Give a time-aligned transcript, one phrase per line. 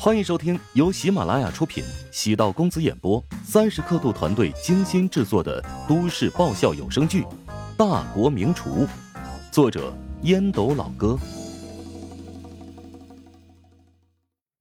[0.00, 7.24] 欢迎收听由喜马拉雅出品、喜道公子演播、三十刻度团队精心制作的都市爆笑有声剧
[7.76, 8.86] 《大国名厨》，
[9.50, 9.92] 作者
[10.22, 11.18] 烟斗老哥，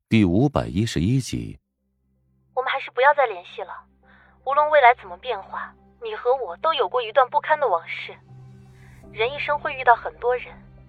[0.10, 1.60] 第五百一十一集。
[2.56, 3.70] 我们还是不要再联系了。
[4.44, 8.18] 无论未来怎么变化，你和我都有过一段不堪的往事。
[9.14, 10.46] 人一生会遇到很多人，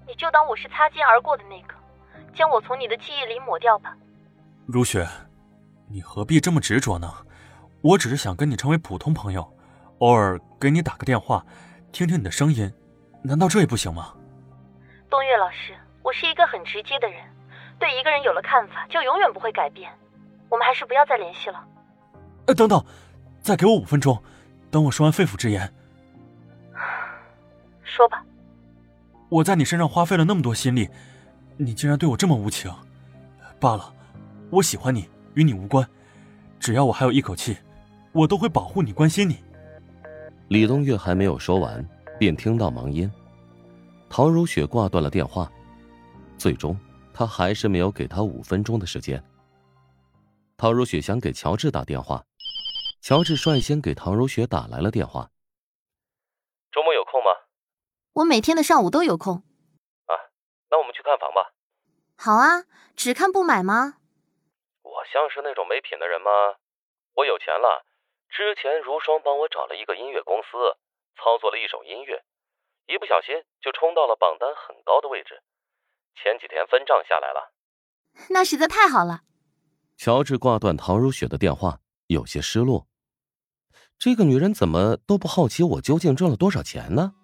[0.07, 1.75] 你就当我是擦肩而过的那个，
[2.35, 3.95] 将我从你的记忆里抹掉吧。
[4.71, 5.09] 如雪，
[5.89, 7.11] 你何必这么执着呢？
[7.81, 9.51] 我只是想跟你成为普通朋友，
[10.01, 11.43] 偶尔给你打个电话，
[11.91, 12.71] 听听你的声音，
[13.23, 14.13] 难道这也不行吗？
[15.09, 17.25] 东岳老师，我是一个很直接的人，
[17.79, 19.91] 对一个人有了看法，就永远不会改变。
[20.51, 21.65] 我们还是不要再联系了。
[22.45, 22.85] 呃，等等，
[23.41, 24.23] 再给我五分钟，
[24.71, 25.73] 等我说完肺腑之言。
[27.83, 28.23] 说吧。
[29.31, 30.91] 我在你身上花费了那么多心力，
[31.57, 32.71] 你竟然对我这么无情。
[33.59, 33.95] 罢了。
[34.51, 35.87] 我喜欢你，与你无关。
[36.59, 37.57] 只要我还有一口气，
[38.13, 39.45] 我都会保护你、关心你。
[40.49, 41.87] 李东月还没有说完，
[42.19, 43.11] 便听到忙音，
[44.09, 45.51] 陶如雪挂断了电话。
[46.39, 46.79] 最终，
[47.13, 49.23] 他还是没有给他五分钟的时间。
[50.57, 52.25] 陶如雪想给乔治打电话，
[53.03, 55.31] 乔治率先给陶如雪打来了电话。
[56.73, 57.31] 周末有空吗？
[58.15, 59.35] 我每天的上午都有空。
[60.07, 60.15] 啊，
[60.71, 61.53] 那我们去看房吧。
[62.17, 62.65] 好啊，
[62.97, 63.98] 只看不买吗？
[64.99, 66.59] 我像是那种没品的人吗？
[67.15, 67.87] 我有钱了。
[68.29, 70.75] 之前如霜帮我找了一个音乐公司，
[71.15, 72.25] 操作了一首音乐，
[72.89, 75.41] 一不小心就冲到了榜单很高的位置。
[76.17, 77.53] 前几天分账下来了，
[78.31, 79.23] 那实在太好了。
[79.97, 82.89] 乔治挂断陶如雪的电话，有些失落。
[84.01, 87.15] 这个女人怎么都不好奇我究竟挣了多少钱呢？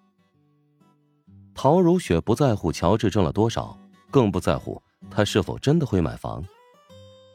[1.53, 3.77] 陶如雪不在乎乔治挣了多少，
[4.09, 4.81] 更不在乎
[5.11, 6.41] 他是否真的会买房。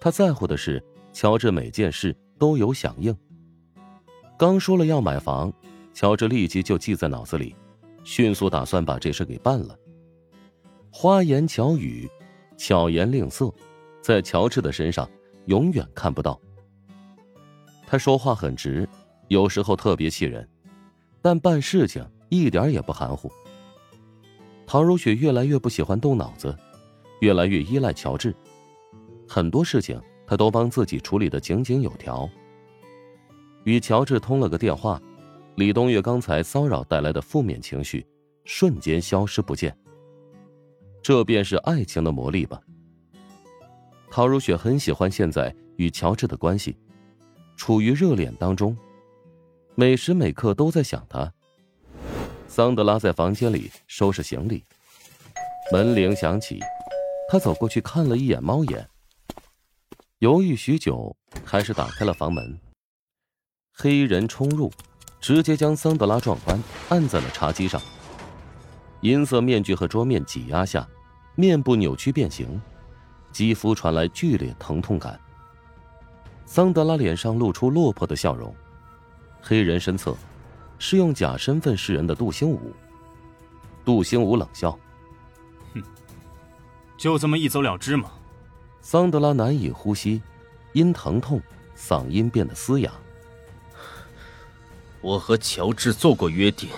[0.00, 3.14] 他在乎的是，乔治每件事都有响应。
[4.38, 5.52] 刚说了要买房，
[5.92, 7.54] 乔治立即就记在脑子里，
[8.02, 9.78] 迅速打算把这事给办了。
[10.90, 12.08] 花言巧语、
[12.56, 13.52] 巧言令色，
[14.00, 15.08] 在乔治的身上
[15.44, 16.40] 永远看不到。
[17.86, 18.88] 他说话很直，
[19.28, 20.48] 有时候特别气人，
[21.20, 23.30] 但办事情一点也不含糊。
[24.66, 26.56] 陶如雪越来越不喜欢动脑子，
[27.20, 28.34] 越来越依赖乔治。
[29.32, 32.28] 很多事情他都帮自己处理的井井有条。
[33.62, 35.00] 与乔治通了个电话，
[35.54, 38.04] 李东岳刚才骚扰带来的负面情绪
[38.44, 39.72] 瞬间消失不见。
[41.00, 42.60] 这便是爱情的魔力吧。
[44.10, 46.76] 陶如雪很喜欢现在与乔治的关系，
[47.56, 48.76] 处于热恋当中，
[49.76, 51.32] 每时每刻都在想他。
[52.48, 54.64] 桑德拉在房间里收拾行李，
[55.70, 56.58] 门铃响起，
[57.28, 58.84] 他走过去看了一眼猫眼。
[60.20, 61.16] 犹豫许久，
[61.46, 62.60] 还是打开了房门。
[63.72, 64.70] 黑衣人冲入，
[65.18, 67.80] 直接将桑德拉撞翻，按在了茶几上。
[69.00, 70.86] 银色面具和桌面挤压下，
[71.36, 72.60] 面部扭曲变形，
[73.32, 75.18] 肌肤传来剧烈疼痛感。
[76.44, 78.54] 桑德拉脸上露出落魄的笑容。
[79.40, 80.14] 黑人身侧，
[80.78, 82.74] 是用假身份示人的杜兴武。
[83.86, 84.78] 杜兴武冷笑
[85.72, 85.82] ：“哼，
[86.98, 88.12] 就这么一走了之吗？”
[88.82, 90.20] 桑德拉难以呼吸，
[90.72, 91.40] 因疼痛，
[91.76, 92.92] 嗓音变得嘶哑。
[95.00, 96.68] 我和乔治做过约定，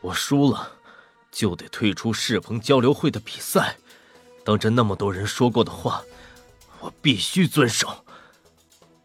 [0.00, 0.72] 我输了，
[1.30, 3.76] 就得退出世鹏交流会的比赛。
[4.44, 6.02] 当着那么多人说过的话，
[6.80, 8.04] 我必须遵守。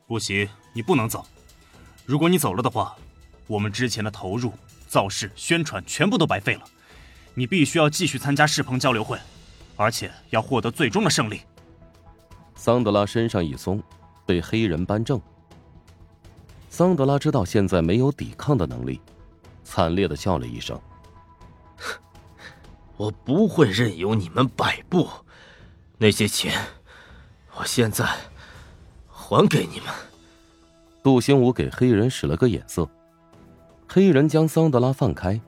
[0.07, 1.25] 不行，你不能走。
[2.05, 2.95] 如果你走了的话，
[3.45, 4.51] 我们之前的投入、
[4.87, 6.61] 造势、宣传全部都白费了。
[7.33, 9.19] 你必须要继续参加世鹏交流会，
[9.75, 11.41] 而且要获得最终的胜利。
[12.57, 13.81] 桑德拉身上一松，
[14.25, 15.21] 被黑人扳正。
[16.69, 18.99] 桑德拉知道现在没有抵抗的能力，
[19.63, 20.77] 惨烈的笑了一声
[22.97, 25.07] ：“我不会任由你们摆布，
[25.97, 26.53] 那些钱，
[27.55, 28.05] 我现在
[29.07, 29.87] 还给你们。”
[31.01, 32.89] 杜兴武给黑人使了个眼色，
[33.87, 35.39] 黑人将桑德拉放开。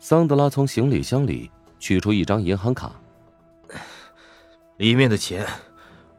[0.00, 2.92] 桑德拉从行李箱里取出一张银行卡，
[4.78, 5.46] 里面的钱。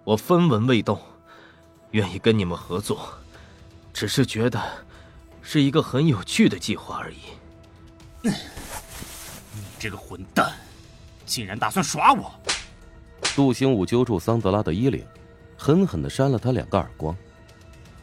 [0.06, 1.02] 我分文未动，
[1.90, 3.12] 愿意跟你们合作，
[3.92, 4.62] 只是觉得
[5.42, 7.18] 是一个很有趣的计划而已。
[8.22, 8.32] 你
[9.80, 10.54] 这个混蛋，
[11.26, 12.32] 竟然打算耍我！
[13.36, 15.04] 杜兴武揪住桑德拉的衣领，
[15.58, 17.18] 狠狠的扇了他两个耳光。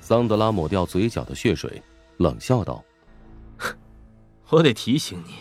[0.01, 1.81] 桑德拉抹掉嘴角的血水，
[2.17, 2.85] 冷笑道
[4.51, 5.37] ：“我得提醒你，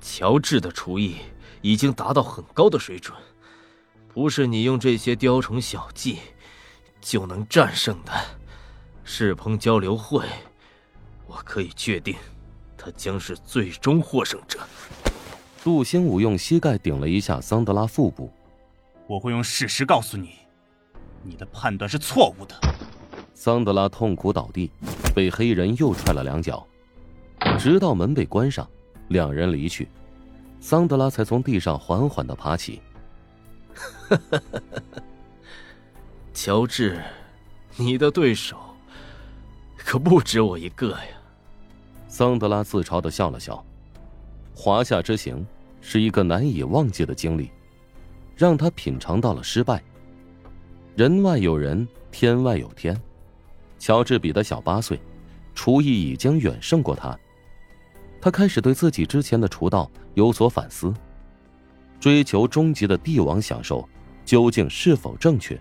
[0.00, 1.16] 乔治的厨艺
[1.62, 3.18] 已经达到很高的水准。”
[4.12, 6.18] 不是你用这些雕虫小技
[7.00, 8.12] 就能战胜的
[9.04, 10.24] 世鹏交流会，
[11.26, 12.16] 我可以确定，
[12.76, 14.58] 他将是最终获胜者。
[15.62, 18.32] 杜兴武用膝盖顶了一下桑德拉腹部。
[19.06, 20.34] 我会用事实告诉你，
[21.22, 22.54] 你的判断是错误的。
[23.34, 24.70] 桑德拉痛苦倒地，
[25.14, 26.66] 被黑人又踹了两脚，
[27.58, 28.68] 直到门被关上，
[29.08, 29.88] 两人离去，
[30.60, 32.80] 桑德拉才从地上缓缓的爬起。
[36.32, 37.00] 乔治，
[37.76, 38.56] 你的对手
[39.76, 40.98] 可不止我一个呀！
[42.08, 43.64] 桑德拉自嘲的笑了笑。
[44.54, 45.46] 华夏之行
[45.80, 47.50] 是一个难以忘记的经历，
[48.36, 49.82] 让他品尝到了失败。
[50.96, 53.00] 人外有人，天外有天。
[53.78, 55.00] 乔治比他小八岁，
[55.54, 57.18] 厨艺已经远胜过他。
[58.20, 60.92] 他开始对自己之前的厨道有所反思：
[62.00, 63.86] 追求终极的帝王享受，
[64.24, 65.60] 究竟是否正确？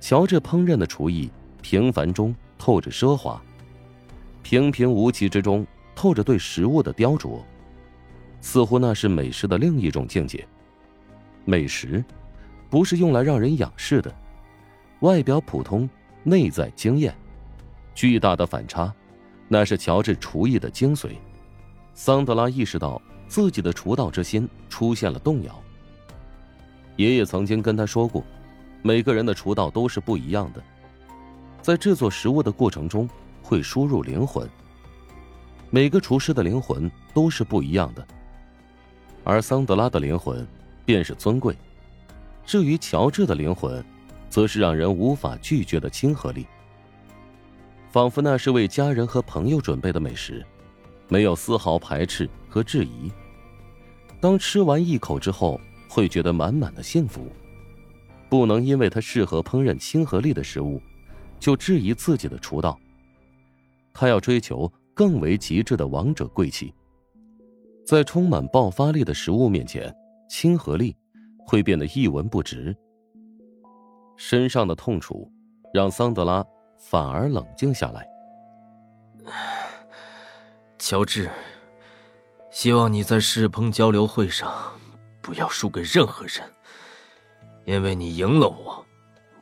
[0.00, 1.30] 乔治烹饪的厨艺
[1.62, 3.40] 平凡中透着奢华，
[4.42, 5.64] 平平无奇之中
[5.94, 7.40] 透着对食物的雕琢。
[8.40, 10.46] 似乎那是美食的另一种境界。
[11.46, 12.04] 美食，
[12.68, 14.14] 不是用来让人仰视的，
[15.00, 15.88] 外表普通，
[16.22, 17.14] 内在惊艳。
[17.94, 18.92] 巨大的反差，
[19.48, 21.12] 那是乔治厨艺的精髓。
[21.94, 23.00] 桑德拉意识到
[23.34, 25.60] 自己的厨道之心出现了动摇。
[26.94, 28.22] 爷爷曾经跟他说过，
[28.80, 30.62] 每个人的厨道都是不一样的，
[31.60, 33.10] 在制作食物的过程中
[33.42, 34.48] 会输入灵魂。
[35.68, 38.06] 每个厨师的灵魂都是不一样的。
[39.24, 40.46] 而桑德拉的灵魂，
[40.84, 41.52] 便是尊贵；
[42.46, 43.84] 至于乔治的灵魂，
[44.30, 46.46] 则是让人无法拒绝的亲和力。
[47.90, 50.46] 仿佛那是为家人和朋友准备的美食，
[51.08, 53.10] 没有丝毫排斥和质疑。
[54.24, 57.28] 当吃完一口之后，会觉得满满的幸福。
[58.30, 60.80] 不能因为他适合烹饪亲和力的食物，
[61.38, 62.80] 就质疑自己的厨道。
[63.92, 66.72] 他要追求更为极致的王者贵气。
[67.84, 69.94] 在充满爆发力的食物面前，
[70.26, 70.96] 亲和力
[71.46, 72.74] 会变得一文不值。
[74.16, 75.30] 身上的痛楚
[75.70, 76.42] 让桑德拉
[76.78, 78.08] 反而冷静下来。
[80.78, 81.28] 乔治，
[82.54, 84.48] 希望你在世鹏交流会上
[85.20, 86.40] 不要输给任何人，
[87.64, 88.86] 因为你赢了我，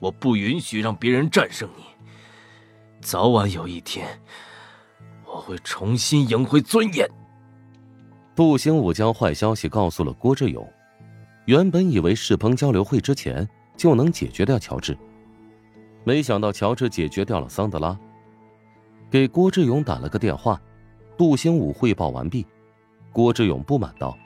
[0.01, 1.85] 我不允许让别人战胜你。
[3.03, 4.19] 早晚有一天，
[5.27, 7.07] 我会重新赢回尊严。
[8.35, 10.67] 杜兴武将坏消息告诉了郭志勇。
[11.45, 14.97] 原本以为世鹏交流会之前就能解决掉乔治，
[16.03, 17.95] 没想到乔治解决掉了桑德拉。
[19.11, 20.59] 给郭志勇打了个电话，
[21.19, 22.47] 杜兴武汇报完毕。
[23.13, 24.17] 郭志勇不满道：“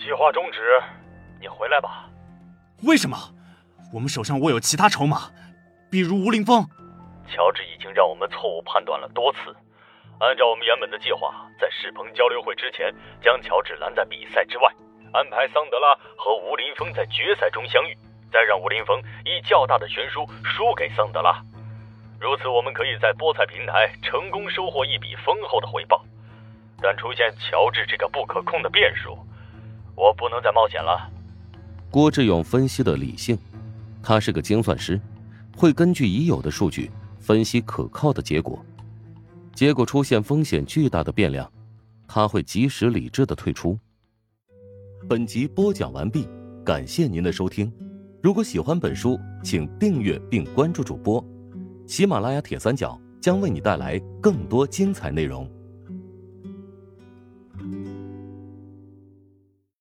[0.00, 0.82] 计划终止，
[1.38, 2.08] 你回来吧。
[2.82, 3.16] ”“为什么？
[3.92, 5.30] 我们手上握有其他筹码，
[5.90, 6.66] 比如吴林峰。
[7.28, 9.54] ”“乔治已经让我们错误判断了多次。”
[10.18, 12.90] 按照我们原本的计划，在世鹏交流会之前，
[13.20, 14.72] 将乔治拦在比赛之外，
[15.12, 17.94] 安排桑德拉和吴林峰在决赛中相遇，
[18.32, 21.44] 再让吴林峰以较大的悬殊输给桑德拉。
[22.18, 26.02] 如此，我们可以在菠菜平台成功收获一笔丰厚的回报。
[26.82, 29.16] 但出现乔治这个不可控的变数，
[29.94, 31.10] 我不能再冒险了。
[31.90, 33.38] 郭志勇分析的理性，
[34.02, 35.00] 他是个精算师，
[35.56, 38.64] 会根据已有的数据分析可靠的结果。
[39.54, 41.50] 结果出现风险巨大的变量，
[42.06, 43.78] 他会及时理智的退出。
[45.08, 46.28] 本集播讲完毕，
[46.64, 47.72] 感谢您的收听。
[48.22, 51.24] 如果喜欢本书，请订阅并关注主播。
[51.86, 55.48] 喜马拉雅铁三角将为你带来更多精彩内容。